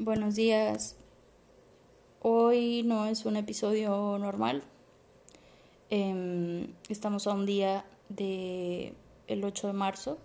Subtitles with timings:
[0.00, 0.96] buenos días.
[2.22, 4.62] Hoy no es un episodio normal.
[5.90, 8.94] Em, estamos a un día de
[9.26, 10.18] el 8 de marzo.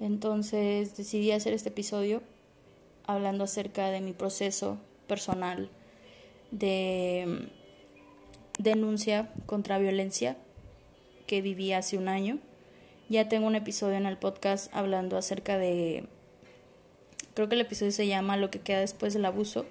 [0.00, 2.22] Entonces decidí hacer este episodio
[3.06, 5.68] hablando acerca de mi proceso personal
[6.50, 7.48] de em,
[8.58, 10.38] denuncia contra violencia
[11.26, 12.38] que viví hace un año.
[13.10, 16.08] Ya tengo un episodio en el podcast hablando acerca de
[17.40, 19.64] Creo que el episodio se llama Lo que queda después del abuso.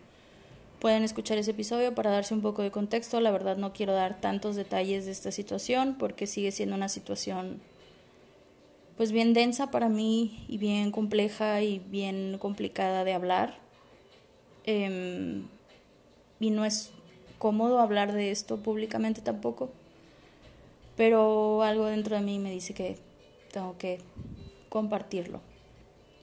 [0.79, 3.19] Pueden escuchar ese episodio para darse un poco de contexto.
[3.19, 7.61] La verdad no quiero dar tantos detalles de esta situación porque sigue siendo una situación
[8.97, 13.59] pues bien densa para mí y bien compleja y bien complicada de hablar.
[14.65, 15.43] Em,
[16.39, 16.89] y no es
[17.37, 19.69] cómodo hablar de esto públicamente tampoco.
[20.97, 22.97] Pero algo dentro de mí me dice que
[23.51, 23.99] tengo que
[24.69, 25.41] compartirlo.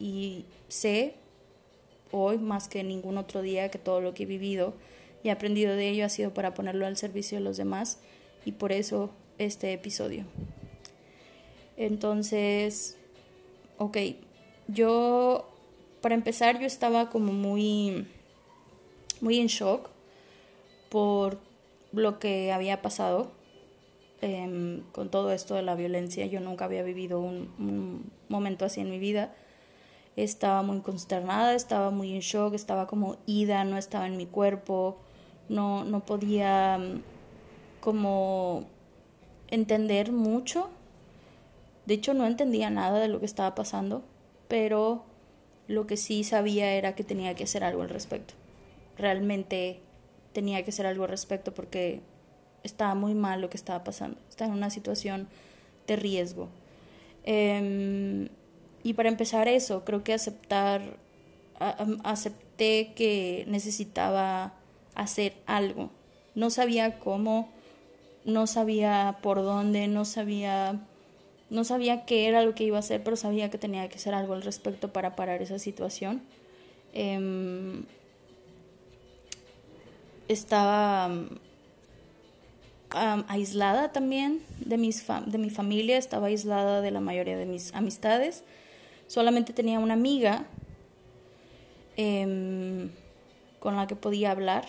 [0.01, 1.15] Y sé
[2.11, 4.75] hoy más que ningún otro día que todo lo que he vivido
[5.23, 7.99] y aprendido de ello ha sido para ponerlo al servicio de los demás
[8.45, 10.25] y por eso este episodio.
[11.77, 12.97] Entonces,
[13.79, 13.99] ok,
[14.69, 15.49] yo,
[16.01, 18.07] para empezar, yo estaba como muy,
[19.21, 19.91] muy en shock
[20.89, 21.39] por
[21.93, 23.33] lo que había pasado
[24.21, 26.25] em, con todo esto de la violencia.
[26.27, 29.35] Yo nunca había vivido un momento así en mi vida
[30.17, 34.97] estaba muy consternada, estaba muy en shock, estaba como ida, no estaba en mi cuerpo,
[35.49, 37.03] no, no podía mm,
[37.81, 38.65] como
[39.49, 40.71] entender mucho.
[41.85, 44.03] De hecho, no entendía nada de lo que estaba pasando,
[44.49, 45.05] pero
[45.69, 48.35] lo que sí sabía era que tenía que hacer algo al respecto.
[48.97, 49.81] Realmente
[50.33, 52.01] tenía que hacer algo al respecto porque
[52.63, 54.19] estaba muy mal lo que estaba pasando.
[54.31, 55.29] Estaba en una situación
[55.87, 56.49] de riesgo.
[57.25, 58.31] Eh,
[58.87, 60.97] y para empezar eso, creo que aceptar,
[62.05, 64.53] acepté que necesitaba
[64.95, 65.91] hacer algo.
[66.37, 67.49] No sabía cómo,
[68.25, 70.79] no sabía por dónde, no sabía,
[71.51, 74.15] no sabía qué era lo que iba a hacer, pero sabía que tenía que hacer
[74.15, 76.23] algo al respecto para parar esa situación.
[76.93, 77.87] Em,
[80.29, 81.11] estaba
[83.27, 88.45] aislada también de, mis de mi familia, estaba aislada de la mayoría de mis amistades
[89.07, 90.47] solamente tenía una amiga
[91.97, 92.91] em,
[93.59, 94.67] con la que podía hablar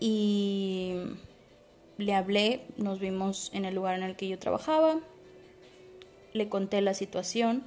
[0.00, 0.96] y
[1.98, 5.00] le hablé, nos vimos en el lugar en el que yo trabajaba,
[6.32, 7.62] le conté la situación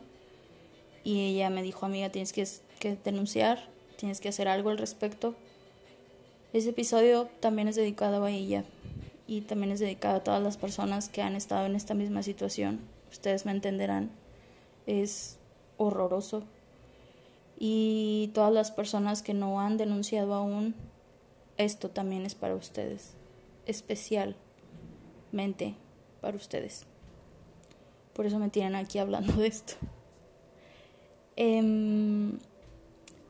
[1.04, 2.46] y ella me dijo, amiga, tienes que,
[2.80, 5.36] que denunciar, tienes que hacer algo al respecto.
[6.52, 8.66] Ese episodio también es dedicado a ella
[9.28, 12.82] y también es dedicado a todas las personas que han estado en esta misma situación.
[13.12, 14.10] Ustedes me entenderán
[14.86, 15.38] es
[15.78, 16.44] horroroso.
[17.58, 20.76] Y todas las personas que no han denunciado aún,
[21.58, 23.14] esto también es para ustedes,
[23.66, 24.36] especialmente
[26.22, 26.86] para ustedes.
[28.14, 29.74] Por eso me tienen aquí hablando de esto.
[31.38, 32.40] Em,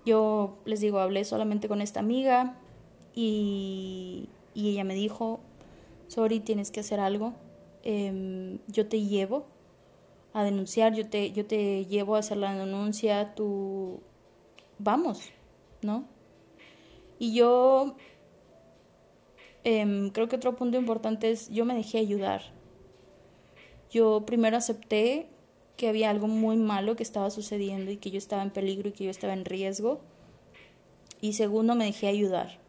[0.05, 2.55] yo les digo, hablé solamente con esta amiga
[3.13, 5.39] y, y ella me dijo,
[6.07, 7.33] sorry, tienes que hacer algo,
[7.83, 9.45] em, yo te llevo
[10.35, 14.01] a denunciar, yo te, yo te llevo a hacer la denuncia, tú
[14.77, 15.29] vamos,
[15.81, 16.09] ¿no?
[17.17, 17.95] Y yo
[19.63, 22.41] em, creo que otro punto importante es, yo me dejé ayudar.
[23.89, 25.29] Yo primero acepté
[25.77, 28.91] que había algo muy malo que estaba sucediendo y que yo estaba en peligro y
[28.91, 30.01] que yo estaba en riesgo.
[31.21, 32.64] Y segundo, me dejé ayudar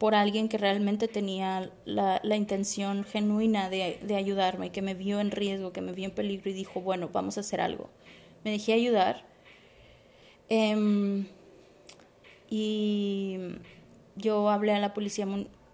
[0.00, 5.20] por alguien que realmente tenía la, la intención genuina de, de, ayudarme, que me vio
[5.20, 7.90] en riesgo, que me vio en peligro y dijo, bueno, vamos a hacer algo.
[8.42, 9.26] Me dejé ayudar.
[10.48, 11.26] Eh,
[12.48, 13.36] y
[14.16, 15.26] yo hablé a la policía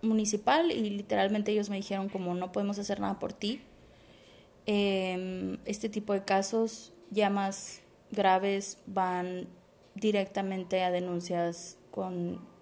[0.03, 3.61] municipal y literalmente ellos me dijeron como no podemos hacer nada por ti.
[4.67, 9.47] Eh, este tipo de casos ya más graves van
[9.95, 12.56] directamente a denuncias con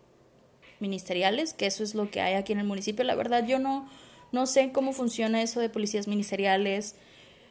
[0.81, 3.05] ministeriales, que eso es lo que hay aquí en el municipio.
[3.05, 3.89] La verdad, yo no,
[4.33, 6.97] no sé cómo funciona eso de policías ministeriales,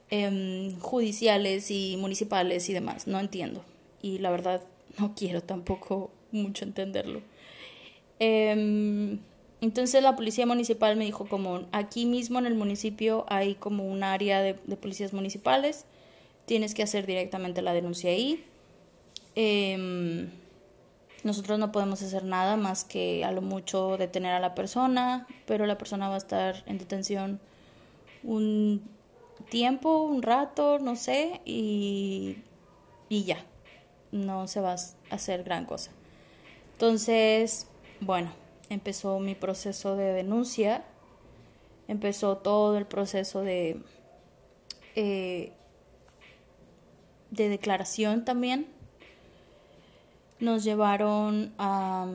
[0.10, 3.08] em, judiciales y municipales y demás.
[3.08, 3.64] No entiendo.
[4.02, 4.62] Y la verdad,
[4.98, 7.22] no quiero tampoco mucho entenderlo.
[8.20, 9.20] Em,
[9.62, 14.04] entonces la policía municipal me dijo como aquí mismo en el municipio hay como un
[14.04, 15.86] área de, policías municipales,
[16.46, 18.44] tienes que hacer directamente la denuncia ahí.
[19.36, 20.28] Eh,
[21.24, 25.66] nosotros no podemos hacer nada más que a lo mucho detener a la persona, pero
[25.66, 27.40] la persona va a estar en detención
[28.24, 28.82] un
[29.50, 32.38] tiempo, un rato, no sé, y,
[33.10, 33.38] y ya,
[34.12, 35.92] no se va a hacer gran cosa.
[36.74, 37.68] Entonces,
[38.02, 38.32] bueno,
[38.70, 40.84] empezó mi proceso de denuncia,
[41.88, 43.82] empezó todo el proceso de,
[44.96, 45.54] eh,
[47.32, 48.68] de declaración también.
[50.44, 52.06] Nos llevaron a...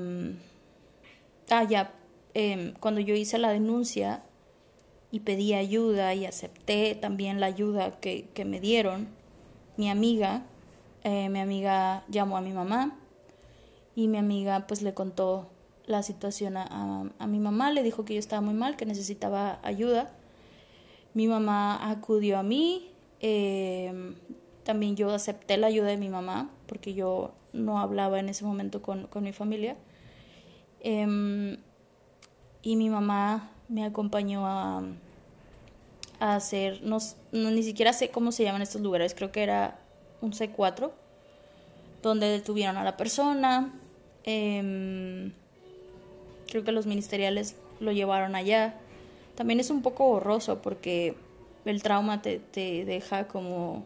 [1.49, 1.95] Ah, ya,
[2.35, 4.23] em, cuando yo hice la denuncia
[5.11, 9.09] y pedí ayuda y acepté también la ayuda que, que me dieron,
[9.79, 10.43] mi amiga,
[11.05, 12.99] eh, mi amiga llamó a mi mamá
[13.95, 15.49] y mi amiga pues le contó
[15.87, 19.59] la situación a, a, mi mamá, le dijo que yo estaba muy mal, que necesitaba
[19.63, 20.13] ayuda.
[21.15, 22.91] Mi mamá acudió a mí,
[23.21, 24.17] em,
[24.65, 28.81] también yo acepté la ayuda de mi mamá porque yo no hablaba en ese momento
[28.83, 29.77] con, con mi familia.
[30.81, 31.57] Em,
[32.63, 34.83] y mi mamá me acompañó a,
[36.21, 36.99] a hacer, no,
[37.33, 39.81] ni siquiera sé cómo se llaman estos lugares, creo que era
[40.21, 40.91] un C4,
[42.03, 43.73] donde detuvieron a la persona.
[44.25, 45.33] Em,
[46.49, 48.75] creo que los ministeriales lo llevaron allá.
[49.35, 51.17] También es un poco borroso porque
[51.65, 53.85] el trauma te, te deja como...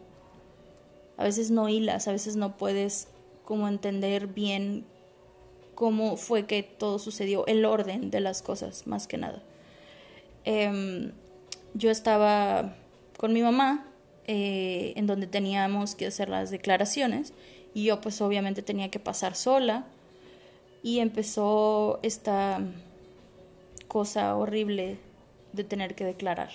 [1.17, 3.07] A veces no hilas, a veces no puedes
[3.45, 4.85] como entender bien
[5.75, 9.41] cómo fue que todo sucedió, el orden de las cosas, más que nada.
[10.45, 11.11] Em,
[11.73, 12.75] yo estaba
[13.17, 13.85] con mi mamá,
[14.25, 17.33] eh, en donde teníamos que hacer las declaraciones,
[17.73, 19.85] y yo pues obviamente tenía que pasar sola,
[20.83, 22.61] y empezó esta
[23.87, 24.99] cosa horrible
[25.53, 26.51] de tener que declarar.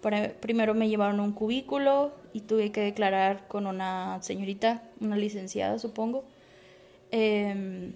[0.00, 5.78] Primero me llevaron a un cubículo y tuve que declarar con una señorita, una licenciada
[5.78, 6.24] supongo,
[7.10, 7.92] em,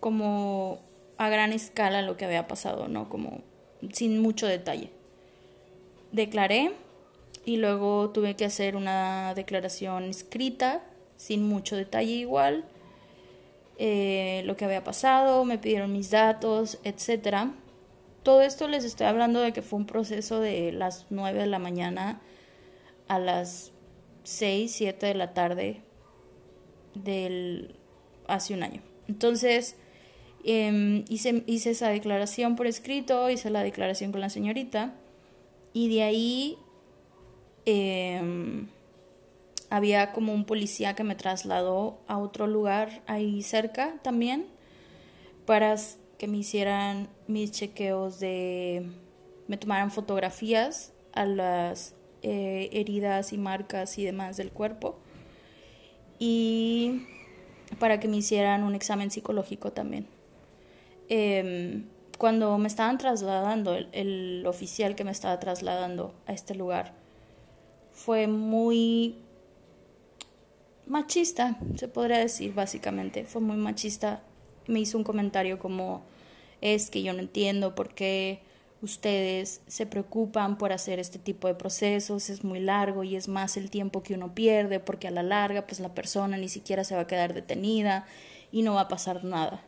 [0.00, 0.80] como
[1.18, 3.08] a gran escala lo que había pasado, ¿no?
[3.08, 3.42] Como
[3.92, 4.90] sin mucho detalle.
[6.12, 6.72] Declaré
[7.44, 10.82] y luego tuve que hacer una declaración escrita,
[11.16, 12.64] sin mucho detalle igual,
[13.78, 17.48] eh, lo que había pasado, me pidieron mis datos, etc.
[18.22, 21.58] Todo esto les estoy hablando de que fue un proceso de las 9 de la
[21.58, 22.20] mañana
[23.08, 23.72] a las
[24.24, 25.82] 6, 7 de la tarde
[26.94, 27.76] del
[28.26, 28.82] hace un año.
[29.08, 29.76] Entonces,
[30.42, 34.94] Em, hice, hice esa declaración por escrito, hice la declaración con la señorita
[35.74, 36.58] y de ahí
[37.66, 38.68] em,
[39.68, 44.46] había como un policía que me trasladó a otro lugar ahí cerca también
[45.44, 45.76] para
[46.20, 48.90] que me hicieran mis chequeos de,
[49.48, 54.98] me tomaran fotografías a las eh, heridas y marcas y demás del cuerpo
[56.18, 57.06] y
[57.78, 60.06] para que me hicieran un examen psicológico también.
[61.08, 61.86] Em,
[62.18, 66.92] cuando me estaban trasladando, el, oficial que me estaba trasladando a este lugar
[67.92, 69.16] fue muy
[70.86, 74.22] machista, se podría decir básicamente, fue muy machista.
[74.70, 76.02] Me hizo un comentario como,
[76.60, 78.40] es que yo no entiendo por qué
[78.82, 83.56] ustedes se preocupan por hacer este tipo de procesos, es muy largo y es más
[83.56, 86.94] el tiempo que uno pierde, porque a la larga pues la persona ni siquiera se
[86.94, 88.06] va a quedar detenida
[88.52, 89.62] y no va a pasar nada.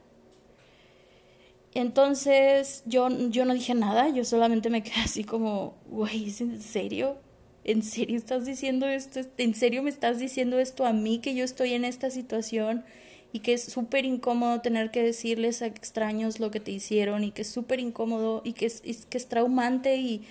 [1.75, 6.60] Entonces yo, yo no dije nada, yo solamente me quedé así como, güey, ¿es en
[6.60, 7.16] serio?
[7.64, 9.20] ¿En serio estás diciendo esto?
[9.38, 12.84] ¿En serio me estás diciendo esto a mí que yo estoy en esta situación
[13.32, 17.30] y que es súper incómodo tener que decirles a extraños lo que te hicieron y
[17.30, 20.25] que es súper incómodo y que es, que es traumante y,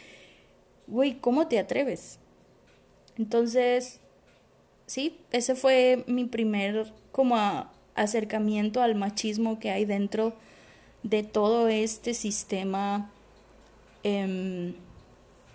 [0.88, 2.20] güey, ¿cómo te atreves?
[3.18, 4.00] Entonces,
[4.86, 7.36] sí, ese fue mi primer como
[7.96, 10.34] acercamiento al machismo que hay dentro
[11.04, 13.12] de todo este sistema
[14.04, 14.76] em,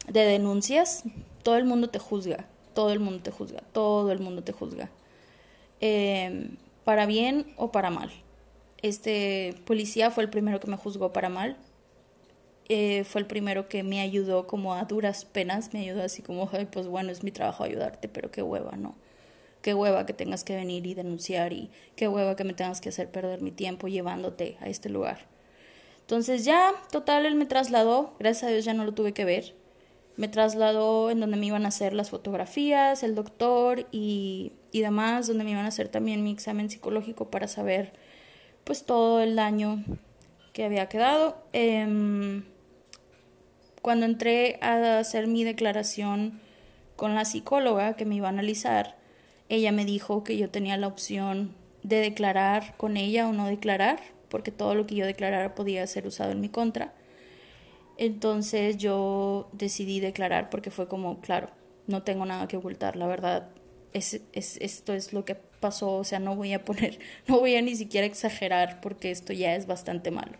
[0.08, 1.04] de denuncias,
[1.44, 4.90] todo el mundo te juzga, todo el mundo te juzga, todo el mundo te juzga.
[5.80, 6.56] Em,
[6.86, 8.12] para bien o para mal.
[8.80, 11.56] Este policía fue el primero que me juzgó para mal.
[12.68, 16.48] Eh, fue el primero que me ayudó como a duras penas, me ayudó así como,
[16.70, 18.94] pues bueno, es mi trabajo ayudarte, pero qué hueva, ¿no?
[19.62, 22.90] Qué hueva que tengas que venir y denunciar y qué hueva que me tengas que
[22.90, 25.26] hacer perder mi tiempo llevándote a este lugar.
[26.02, 29.56] Entonces ya, total, él me trasladó, gracias a Dios ya no lo tuve que ver,
[30.16, 35.26] me trasladó en donde me iban a hacer las fotografías, el doctor y, y demás,
[35.26, 37.94] donde me iban a hacer también mi examen psicológico para saber
[38.64, 39.82] pues todo el daño
[40.52, 41.42] que había quedado.
[41.54, 42.44] Em,
[43.80, 46.40] cuando entré a hacer mi declaración
[46.94, 48.96] con la psicóloga que me iba a analizar,
[49.48, 54.00] ella me dijo que yo tenía la opción de declarar con ella o no declarar
[54.28, 56.92] porque todo lo que yo declarara podía ser usado en mi contra.
[57.96, 61.48] Entonces yo decidí declarar porque fue como, claro,
[61.86, 63.48] no tengo nada que ocultar, la verdad,
[63.96, 67.56] es, es, esto es lo que pasó, o sea, no voy a poner, no voy
[67.56, 70.38] a ni siquiera exagerar porque esto ya es bastante malo.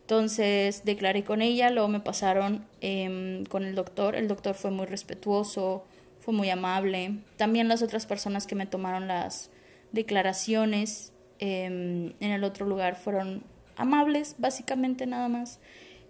[0.00, 4.86] Entonces declaré con ella, luego me pasaron em, con el doctor, el doctor fue muy
[4.86, 5.84] respetuoso,
[6.18, 7.18] fue muy amable.
[7.36, 9.50] También las otras personas que me tomaron las
[9.92, 13.44] declaraciones em, en el otro lugar fueron
[13.76, 15.60] amables, básicamente nada más.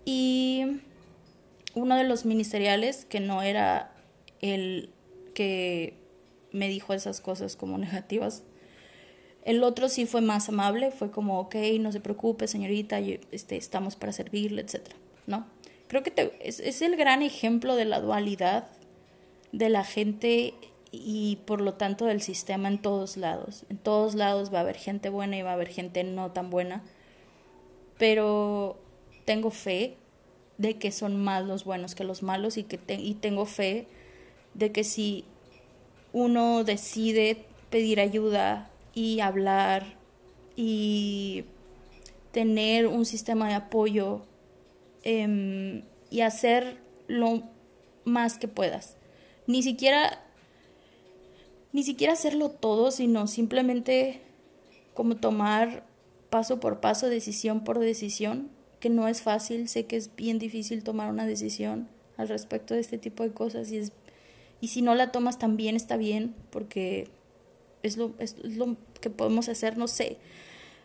[0.06, 0.80] Y
[1.75, 3.92] uno de los ministeriales, que no era
[4.40, 4.88] el
[5.34, 6.00] que
[6.52, 8.42] me dijo esas cosas como negativas,
[9.45, 13.97] el otro sí fue más amable, fue como, ok, no se preocupe, señorita, este, estamos
[13.97, 14.90] para servirle, etc.
[15.26, 15.47] ¿No?
[15.88, 18.69] Creo que es, es el gran ejemplo de la dualidad
[19.52, 20.54] de la gente
[20.92, 23.64] y por lo tanto del sistema en todos lados.
[23.69, 26.50] En todos lados va a haber gente buena y va a haber gente no tan
[26.50, 26.83] buena.
[27.99, 28.78] Pero
[29.25, 29.97] tengo fe
[30.59, 33.87] de que son más los buenos que los malos y, que y tengo fe
[34.54, 35.25] de que si
[36.12, 39.95] uno decide pedir ayuda y hablar
[40.57, 41.45] y
[42.33, 44.23] tener un sistema de apoyo
[45.02, 47.43] em, y hacer lo
[48.05, 48.97] más que puedas.
[49.47, 50.23] Ni siquiera,
[51.73, 54.21] ni siquiera hacerlo todo, sino simplemente
[54.95, 55.85] como tomar
[56.29, 58.50] paso por paso, decisión por decisión,
[58.81, 62.81] que no es fácil, sé que es bien difícil tomar una decisión al respecto de
[62.81, 63.93] este tipo de cosas y es
[64.61, 67.09] y si no la tomas también está bien porque
[67.83, 70.19] es lo, es lo que podemos hacer, no sé.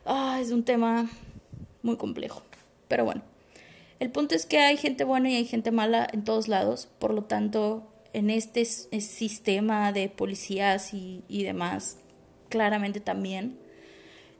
[0.05, 1.09] Ah, es un tema
[1.81, 2.41] muy complejo.
[2.87, 3.21] Pero bueno,
[3.99, 7.13] el punto es que hay gente buena y hay gente mala en todos lados, por
[7.13, 11.97] lo tanto, en este sistema de policías y, y demás,
[12.49, 13.57] claramente también.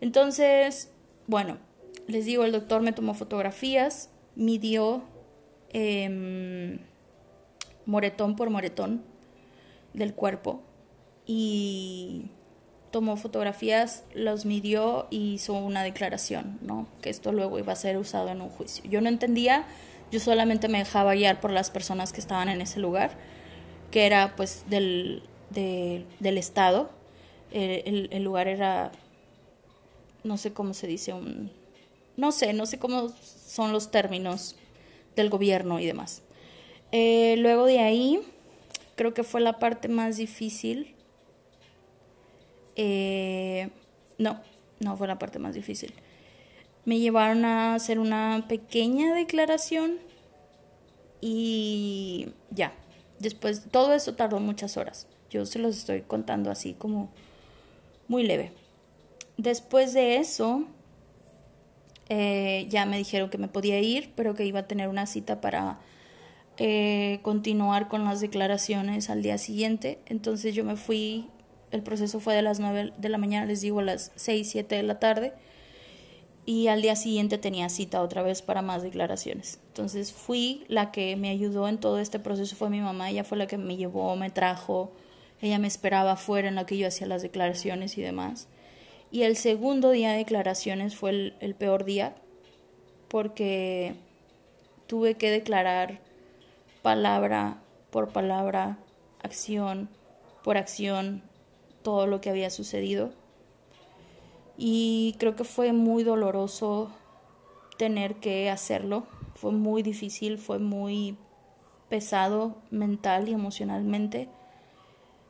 [0.02, 0.90] Entonces,
[1.28, 1.58] bueno,
[2.08, 5.04] les digo, el doctor me tomó fotografías, midió
[5.74, 6.80] eh,
[7.86, 9.04] moretón por moretón
[9.96, 10.62] del cuerpo
[11.26, 12.30] y
[12.92, 16.88] tomó fotografías, los midió y hizo una declaración, ¿no?
[17.02, 18.90] Que esto luego iba a ser usado en un juicio.
[18.90, 19.66] Yo no entendía,
[20.12, 23.12] yo solamente me dejaba guiar por las personas que estaban en ese lugar,
[23.92, 26.90] que era pues del, del Estado.
[27.52, 28.92] El, el, lugar era,
[30.24, 31.52] no sé cómo se dice, un,
[32.18, 33.14] no sé, no sé cómo
[33.48, 34.56] son los términos
[35.16, 36.22] del gobierno y demás.
[36.92, 38.22] Eh, luego de ahí,
[38.96, 40.96] creo que fue la parte más difícil
[42.76, 43.70] eh,
[44.18, 44.42] no,
[44.80, 45.94] no fue la parte más difícil.
[46.86, 49.98] Me llevaron a hacer una pequeña declaración
[51.22, 52.74] y ya.
[53.20, 55.08] Después, todo eso tardó muchas horas.
[55.30, 57.10] Yo se los estoy contando así como
[58.08, 58.52] muy leve.
[59.38, 60.66] Después de eso,
[62.10, 65.42] eh, ya me dijeron que me podía ir, pero que iba a tener una cita
[65.42, 65.80] para
[66.58, 70.00] eh, continuar con las declaraciones al día siguiente.
[70.06, 71.30] Entonces yo me fui
[71.76, 74.76] el proceso fue de las 9 de la mañana, les digo, a las 6, 7
[74.76, 75.34] de la tarde.
[76.46, 79.60] Y al día siguiente tenía cita otra vez para más declaraciones.
[79.68, 83.38] Entonces fui la que me ayudó en todo este proceso, fue mi mamá, ella fue
[83.38, 84.94] la que me llevó, me trajo,
[85.42, 88.48] ella me esperaba afuera en la que yo hacía las declaraciones y demás.
[89.12, 92.16] Y el segundo día de declaraciones fue el, el peor día
[93.10, 93.96] porque
[94.88, 96.00] tuve que declarar
[96.86, 98.78] palabra por palabra,
[99.24, 99.90] acción
[100.44, 101.24] por acción,
[101.82, 103.12] todo lo que había sucedido.
[104.56, 106.92] Y creo que fue muy doloroso
[107.80, 109.08] tener que hacerlo.
[109.34, 111.18] Fue muy difícil, fue muy
[111.90, 114.30] pesado mental y emocionalmente.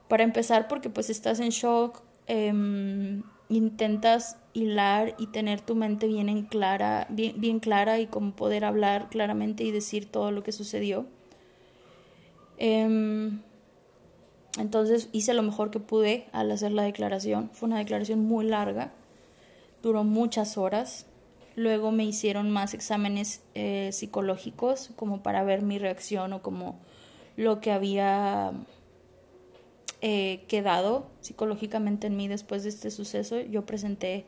[0.09, 6.27] Para empezar, porque pues estás en shock, em, intentas hilar y tener tu mente bien
[6.27, 11.14] en clara, bien clara y como poder hablar claramente y decir todo lo que sucedió.
[12.57, 13.41] Em,
[14.57, 17.49] entonces hice lo mejor que pude al hacer la declaración.
[17.53, 18.91] Fue una declaración muy larga,
[19.83, 21.05] duró muchas horas.
[21.55, 26.79] Luego me hicieron más exámenes eh, psicológicos como para ver mi reacción o como
[27.37, 28.51] lo que había
[30.01, 33.39] eh, quedado psicológicamente en mí después de este suceso.
[33.39, 34.25] Yo presenté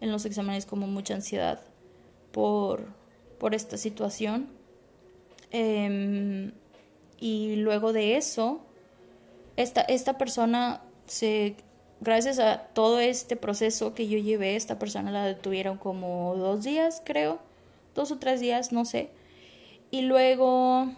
[0.00, 1.60] en los exámenes como mucha ansiedad
[2.32, 2.86] por,
[3.38, 4.48] por esta situación.
[5.50, 6.52] Em,
[7.24, 8.60] y luego de eso
[9.56, 11.56] esta, esta persona se
[12.02, 17.00] gracias a todo este proceso que yo llevé, esta persona la detuvieron como dos días,
[17.02, 17.38] creo,
[17.94, 19.08] dos o tres días, no sé.
[19.90, 20.92] Y luego,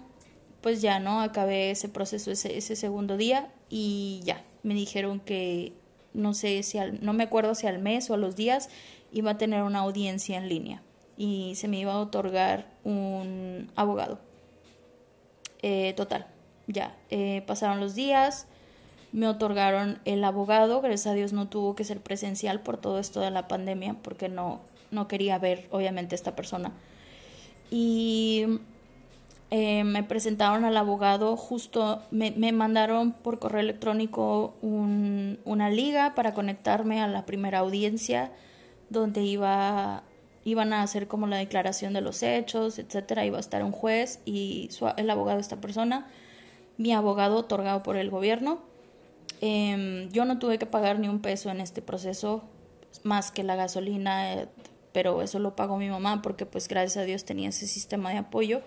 [0.63, 1.21] pues ya, ¿no?
[1.21, 5.75] Acabé ese proceso ese, ese segundo día y ya, me dijeron que
[6.13, 8.69] no sé si al, no me acuerdo si al mes o a los días
[9.13, 10.83] iba a tener una audiencia en línea
[11.17, 14.26] y se me iba a otorgar un abogado.
[15.69, 16.29] Eh, total,
[16.69, 18.47] ya, eh, pasaron los días,
[19.11, 23.19] me otorgaron el abogado, gracias a Dios no tuvo que ser presencial por todo esto
[23.19, 24.61] de la pandemia, porque no,
[24.93, 26.71] no quería ver obviamente a esta persona.
[27.69, 28.61] Y
[29.51, 36.15] eh, me presentaron al abogado, justo me, me mandaron por correo electrónico un, una liga
[36.15, 38.31] para conectarme a la primera audiencia
[38.89, 40.05] donde iba,
[40.47, 44.21] iban a hacer como la declaración de los hechos, etcétera, iba a estar un juez
[44.25, 46.07] y el abogado de esta persona,
[46.79, 48.61] mi abogado otorgado por el gobierno.
[49.41, 52.45] Em, yo no tuve que pagar ni un peso en este proceso,
[53.03, 54.49] más que la gasolina, eh,
[54.93, 58.19] pero eso lo pagó mi mamá porque pues gracias a Dios tenía ese sistema de
[58.19, 58.61] apoyo.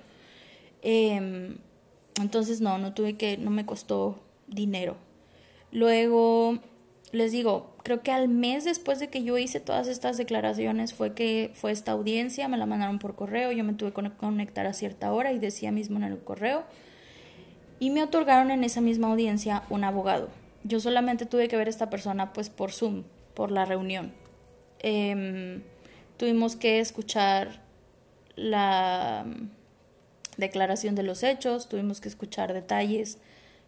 [0.81, 1.59] Em,
[2.19, 4.98] entonces no, no tuve que, no me costó dinero.
[5.71, 6.59] Luego,
[7.13, 11.13] les digo, creo que al mes después de que yo hice todas estas declaraciones fue
[11.13, 14.74] que fue esta audiencia, me la mandaron por correo, yo me tuve que conectar a
[14.74, 16.63] cierta hora y decía mismo en el correo.
[17.79, 20.29] Y me otorgaron en esa misma audiencia un abogado.
[20.63, 24.12] Yo solamente tuve que ver a esta persona pues por Zoom, por la reunión.
[24.79, 25.63] Em,
[26.17, 27.62] tuvimos que escuchar
[28.36, 29.25] la
[30.38, 33.19] declaración de los hechos, tuvimos que escuchar detalles.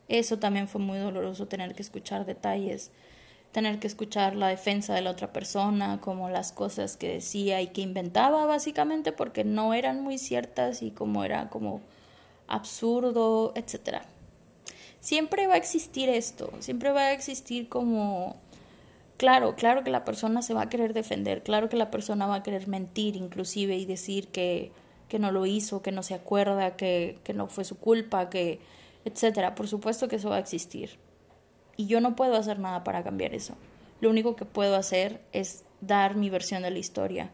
[0.10, 2.92] Eso también fue muy doloroso tener que escuchar detalles,
[3.52, 7.68] tener que escuchar la defensa de la otra persona, como las cosas que decía y
[7.68, 11.82] que inventaba básicamente porque no eran muy ciertas y como era como
[12.48, 14.06] absurdo, etcétera.
[15.00, 18.38] Siempre va a existir esto, siempre va a existir como
[19.18, 22.36] claro, claro que la persona se va a querer defender, claro que la persona va
[22.36, 24.72] a querer mentir inclusive y decir que
[25.12, 28.62] que no lo hizo, que no se acuerda, que, que no fue su culpa, que
[29.04, 29.56] etcétera.
[29.56, 30.92] Por supuesto que eso va a existir.
[31.78, 33.56] Y yo no puedo hacer nada para cambiar eso.
[34.00, 37.32] Lo único que puedo hacer es dar mi versión de la historia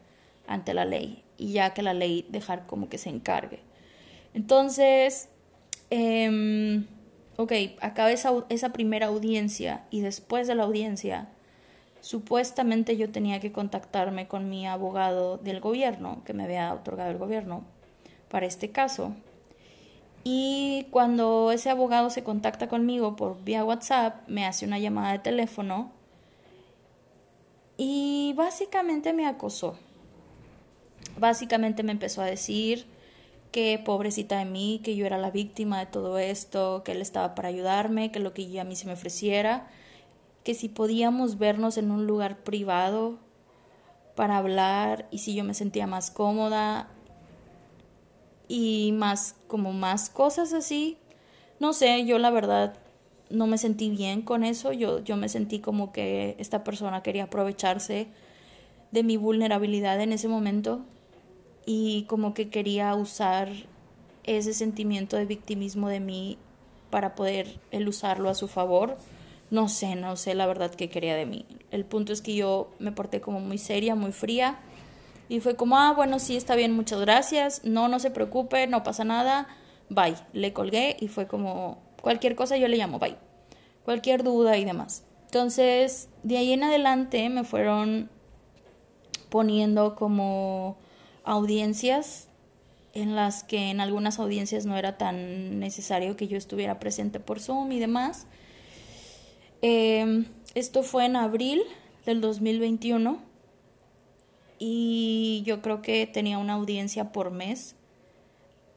[0.48, 3.60] ante la ley y ya que la ley dejar como que se encargue.
[4.34, 5.29] Entonces,
[5.89, 6.84] eh,
[7.38, 7.51] ok,
[7.82, 11.29] acaba esa, esa primera audiencia y después de la audiencia
[12.08, 17.17] Supuestamente yo tenía que contactarme con mi abogado del gobierno, que me había otorgado el
[17.17, 17.65] gobierno,
[18.29, 19.14] para este caso.
[20.29, 25.20] Y cuando ese abogado se contacta conmigo por vía WhatsApp, me hace una llamada de
[25.20, 25.90] teléfono
[27.77, 29.79] y básicamente me acosó.
[31.18, 32.87] Básicamente me empezó a decir
[33.53, 37.33] que pobrecita de mí, que yo era la víctima de todo esto, que él estaba
[37.33, 39.70] para ayudarme, que lo que a mí se me ofreciera
[40.44, 43.18] que si podíamos vernos en un lugar privado
[44.16, 46.90] para hablar y si yo me sentía más cómoda
[48.48, 50.98] y más como más cosas así.
[51.60, 52.77] No sé, yo la verdad
[53.29, 57.25] no me sentí bien con eso, yo, yo me sentí como que esta persona quería
[57.25, 58.07] aprovecharse
[58.92, 60.81] de mi vulnerabilidad en ese momento
[61.66, 63.50] y como que quería usar
[64.24, 66.38] ese sentimiento de victimismo de mí
[66.90, 68.98] para poder él usarlo a su favor
[69.50, 71.46] no sé, no sé la verdad que quería de mí.
[71.72, 74.60] El punto es que yo me porté como muy seria, muy fría.
[75.29, 77.61] Y fue como, ah, bueno, sí, está bien, muchas gracias.
[77.63, 79.48] No, no se preocupe, no pasa nada.
[79.90, 80.16] Bye.
[80.33, 83.18] Le colgué y fue como, cualquier cosa yo le llamo, bye.
[83.83, 85.03] Cualquier duda y demás.
[85.25, 88.09] Entonces, de ahí en adelante me fueron
[89.29, 90.77] poniendo como
[91.24, 92.29] audiencias
[92.94, 97.40] en las que en algunas audiencias no era tan necesario que yo estuviera presente por
[97.40, 98.25] Zoom y demás.
[99.61, 101.61] Em, esto fue en abril
[102.05, 103.26] del 2021
[104.59, 107.75] y yo creo que tenía una audiencia por mes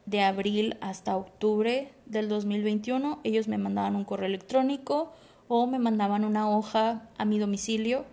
[0.05, 3.19] de abril hasta octubre del 2021.
[3.23, 5.11] Ellos me mandaban un correo electrónico
[5.47, 8.05] o me mandaban una hoja a mi domicilio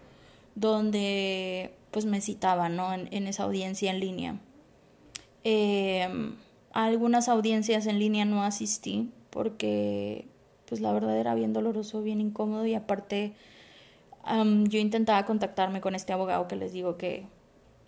[0.54, 2.92] donde pues me citaban ¿no?
[2.92, 4.40] en, esa audiencia en línea.
[5.44, 6.36] Em,
[6.72, 10.26] algunas audiencias en línea no asistí porque
[10.66, 13.34] pues la verdad era bien doloroso, bien incómodo y aparte
[14.26, 17.26] yo intentaba contactarme con este abogado que les digo que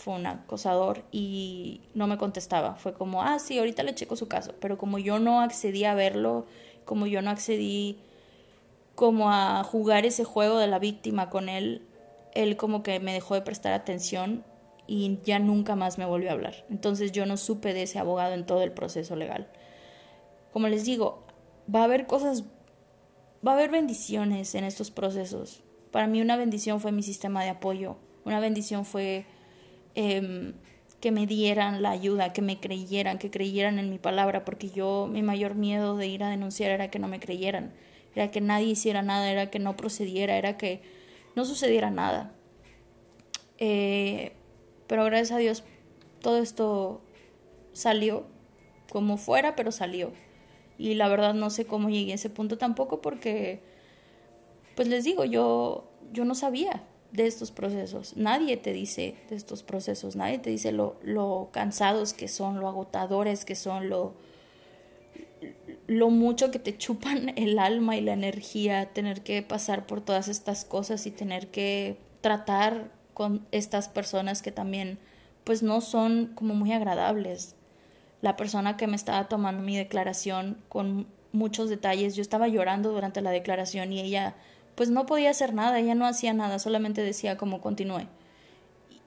[0.01, 2.75] fue un acosador y no me contestaba.
[2.75, 4.55] Fue como, ah, sí, ahorita le checo su caso.
[4.61, 6.47] Pero como yo no accedí a verlo,
[6.85, 7.99] como yo no accedí
[8.95, 11.87] como a jugar ese juego de la víctima con él,
[12.35, 14.45] él como que me dejó de prestar atención
[14.87, 16.65] y ya nunca más me volvió a hablar.
[16.71, 19.49] Entonces yo no supe de ese abogado en todo el proceso legal.
[20.53, 21.25] Como les digo,
[21.73, 22.45] va a haber cosas
[23.47, 25.63] va a haber bendiciones en estos procesos.
[25.91, 29.27] Para mí una bendición fue mi sistema de apoyo, una bendición fue
[29.95, 30.55] em,
[31.01, 35.09] que me dieran la ayuda, que me creyeran, que creyeran en mi palabra, porque yo
[35.11, 37.73] mi mayor miedo de ir a denunciar era que no me creyeran,
[38.15, 40.83] era que nadie hiciera nada, era que no procediera, era que
[41.37, 42.33] no sucediera nada.
[43.59, 44.33] Eh,
[44.87, 45.65] pero gracias a Dios
[46.21, 47.01] todo esto
[47.73, 48.27] salió
[48.91, 50.13] como fuera, pero salió.
[50.79, 53.61] Y la verdad no sé cómo llegué a ese punto tampoco porque
[54.77, 58.17] pues les digo, yo, yo no sabía de estos procesos.
[58.17, 62.69] Nadie te dice de estos procesos, nadie te dice lo, lo cansados que son, lo
[62.69, 64.15] agotadores que son, lo,
[65.87, 70.29] lo mucho que te chupan el alma y la energía, tener que pasar por todas
[70.29, 74.99] estas cosas y tener que tratar con estas personas que también
[75.45, 77.57] pues no son como muy agradables.
[78.23, 83.23] La persona que me estaba tomando mi declaración con muchos detalles, yo estaba llorando durante
[83.23, 84.35] la declaración y ella
[84.81, 88.07] pues no podía hacer nada, ella no hacía nada, solamente decía como continúe.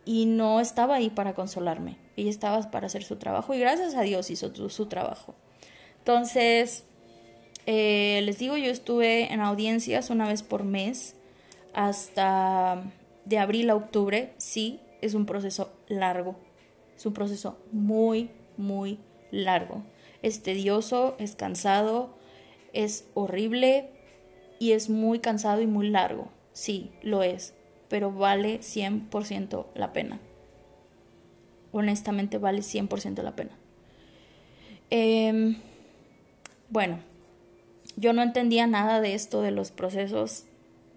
[0.06, 4.04] Y no estaba ahí para consolarme, ella estaba para hacer su trabajo y gracias a
[4.04, 5.34] Dios hizo su, trabajo.
[5.98, 6.84] Entonces,
[7.66, 11.16] eh, les digo, yo estuve en audiencias una vez por mes
[11.74, 12.84] hasta
[13.26, 16.36] de abril a octubre, sí, es un proceso largo,
[16.96, 19.00] es un proceso muy, muy
[19.32, 19.82] largo.
[20.22, 22.16] Es tedioso, es cansado,
[22.74, 23.90] es horrible,
[24.64, 26.30] y es muy cansado y muy largo.
[26.54, 27.54] Sí, lo es,
[27.90, 30.22] pero vale 100% la pena.
[31.74, 33.52] Honestamente vale 100% la pena.
[34.90, 35.58] Em,
[36.70, 37.00] bueno,
[37.98, 40.46] yo no entendía nada de esto de los procesos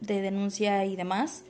[0.01, 1.43] de denuncia y demás.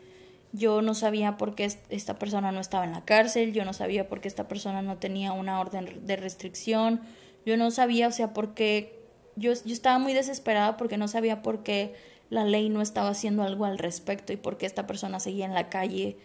[0.55, 4.09] Yo no sabía por qué esta persona no estaba en la cárcel, yo no sabía
[4.09, 7.02] por qué esta persona no tenía una orden de restricción,
[7.44, 8.95] yo no sabía, o sea, por qué
[9.37, 11.94] yo, yo estaba muy desesperada porque no sabía por qué
[12.31, 15.55] la ley no estaba haciendo algo al respecto y por qué esta persona seguía en
[15.55, 16.16] la calle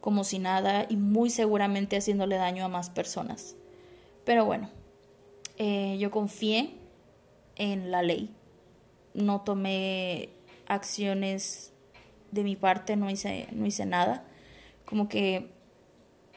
[0.00, 3.54] como si nada y muy seguramente haciéndole daño a más personas.
[4.24, 4.70] Pero bueno,
[5.58, 6.74] eh, yo confié
[7.56, 8.30] en la ley,
[9.12, 10.30] no tomé
[10.66, 11.72] acciones
[12.30, 14.24] de mi parte, no hice, no hice nada,
[14.84, 15.50] como que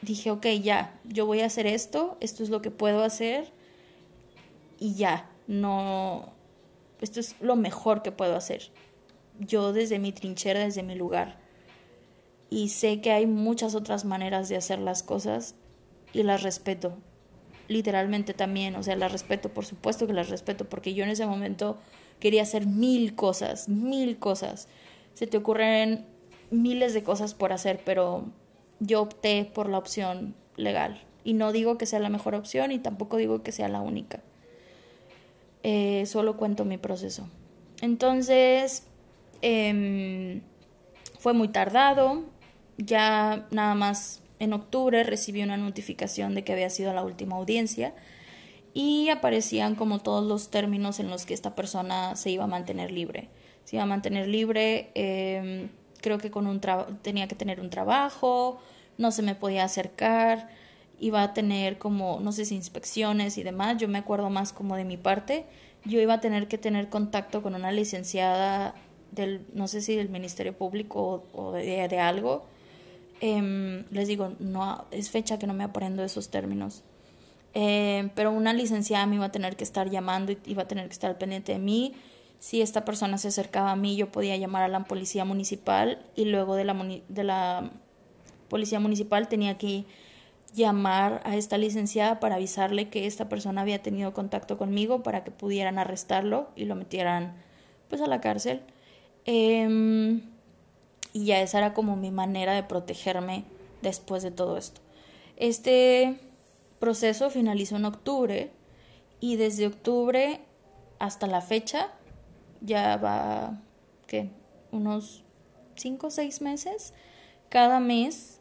[0.02, 3.50] dije, ok, ya, yo voy a hacer esto, esto es lo que puedo hacer
[4.78, 6.32] y ya, no,
[7.00, 8.70] esto es lo mejor que puedo hacer.
[9.38, 11.38] Yo desde mi trinchera, desde mi lugar.
[12.50, 15.54] Y sé que hay muchas otras maneras de hacer las cosas
[16.12, 16.96] y las respeto.
[17.68, 21.26] Literalmente también, o sea, las respeto, por supuesto que las respeto, porque yo en ese
[21.26, 21.78] momento
[22.20, 24.68] quería hacer mil cosas, mil cosas.
[25.14, 26.06] Se te ocurren
[26.50, 28.26] miles de cosas por hacer, pero
[28.80, 31.02] yo opté por la opción legal.
[31.24, 34.22] Y no digo que sea la mejor opción y tampoco digo que sea la única.
[35.66, 37.26] Eh, solo cuento mi proceso.
[37.80, 38.86] Entonces,
[39.40, 40.42] em,
[41.18, 42.22] fue muy tardado,
[42.76, 47.94] ya nada más en octubre recibí una notificación de que había sido la última audiencia
[48.74, 52.90] y aparecían como todos los términos en los que esta persona se iba a mantener
[52.90, 53.30] libre.
[53.64, 55.70] Se iba a mantener libre, em,
[56.02, 56.60] creo que con un
[57.00, 58.60] tenía que tener un trabajo,
[58.98, 60.50] no se me podía acercar,
[60.98, 64.76] iba a tener como, no sé si inspecciones y demás, yo me acuerdo más como
[64.76, 65.46] de mi parte,
[65.84, 68.74] yo iba a tener que tener contacto con una licenciada
[69.12, 72.46] del, no sé si del Ministerio Público o, de, algo.
[73.20, 76.82] Em, les digo, no, es fecha que no me aprendo esos términos.
[77.52, 80.86] Em, pero una licenciada me iba a tener que estar llamando y iba a tener
[80.86, 81.94] que estar pendiente de mí.
[82.40, 86.24] Si esta persona se acercaba a mí, yo podía llamar a la policía municipal y
[86.24, 86.74] luego de la,
[87.08, 87.70] de la
[88.48, 89.84] policía municipal tenía que
[90.54, 95.30] llamar a esta licenciada para avisarle que esta persona había tenido contacto conmigo para que
[95.30, 97.34] pudieran arrestarlo y lo metieran
[97.88, 98.62] pues a la cárcel.
[99.26, 100.22] Em,
[101.12, 103.44] y ya esa era como mi manera de protegerme
[103.82, 104.80] después de todo esto.
[105.36, 106.18] Este
[106.78, 108.50] proceso finalizó en octubre
[109.20, 110.40] y desde octubre
[110.98, 111.92] hasta la fecha
[112.60, 113.60] ya va,
[114.06, 114.30] ¿qué?
[114.70, 115.24] Unos
[115.76, 116.94] 5 o 6 meses.
[117.48, 118.40] Cada mes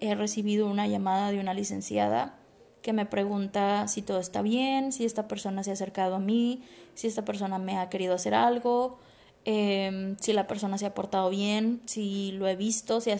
[0.00, 2.38] he recibido una llamada de una licenciada
[2.82, 6.62] que me pregunta si todo está bien, si esta persona se ha acercado a mí,
[6.94, 8.98] si esta persona me ha querido hacer algo,
[9.44, 13.10] em, si la persona se ha portado bien, si lo he visto, si,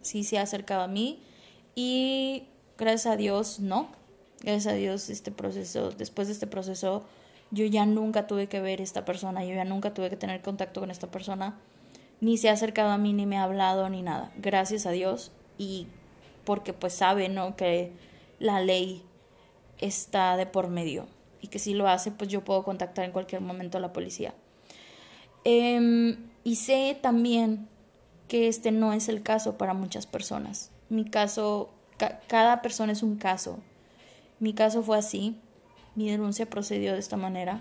[0.00, 1.20] si se ha acercado a mí.
[1.74, 2.44] Y
[2.78, 3.88] gracias a Dios, no.
[4.40, 7.04] Gracias a Dios, este proceso, después de este proceso,
[7.52, 10.42] yo ya nunca tuve que ver a esta persona, yo ya nunca tuve que tener
[10.42, 11.58] contacto con esta persona,
[12.20, 14.32] ni se ha acercado a mí, ni me ha hablado, ni nada.
[14.38, 15.30] Gracias a Dios.
[15.58, 15.86] Y
[16.44, 17.56] porque pues sabe, ¿no?
[17.56, 17.92] Que
[18.38, 19.02] la ley
[19.78, 21.06] está de por medio
[21.40, 24.34] y que si lo hace, pues yo puedo contactar en cualquier momento a la policía.
[25.44, 27.68] Em, y sé también
[28.28, 30.70] que este no es el caso para muchas personas.
[30.88, 31.70] Mi caso,
[32.28, 33.58] cada persona es un caso.
[34.38, 35.36] Mi caso fue así,
[35.94, 37.60] mi denuncia procedió de esta manera.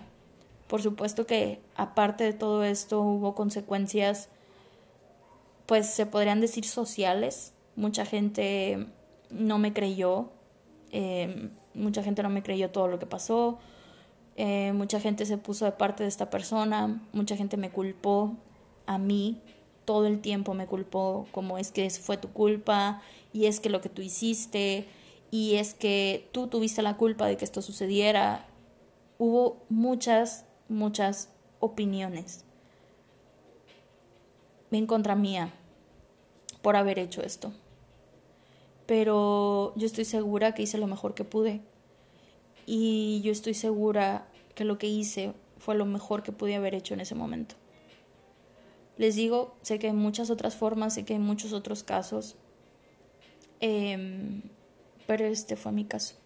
[0.67, 4.29] Por supuesto que aparte de todo esto hubo consecuencias,
[5.65, 8.87] pues se podrían decir sociales, mucha gente
[9.29, 10.29] no me creyó,
[10.91, 13.59] eh, mucha gente no me creyó todo lo que pasó,
[14.35, 18.35] eh, mucha gente se puso de parte de esta persona, mucha gente me culpó
[18.85, 19.41] a mí
[19.85, 23.01] todo el tiempo me culpó como es que fue tu culpa
[23.33, 24.87] y es que lo que tú hiciste
[25.31, 28.45] y es que tú tuviste la culpa de que esto sucediera.
[29.17, 31.29] Hubo muchas, muchas
[31.59, 32.43] opiniones
[34.71, 35.53] en contra mía
[36.61, 37.53] por haber hecho esto.
[38.85, 41.61] Pero yo estoy segura que hice lo mejor que pude.
[42.65, 46.93] Y yo estoy segura que lo que hice fue lo mejor que pude haber hecho
[46.93, 47.55] en ese momento.
[48.97, 52.35] Les digo, sé que hay muchas otras formas, sé que hay muchos otros casos,
[53.59, 54.41] em,
[55.07, 56.20] pero este fue mi caso.